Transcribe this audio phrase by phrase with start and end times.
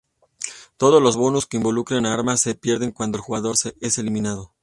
[0.77, 4.51] Todos los bonus que involucren a armas se pierden cuando el jugador es eliminado.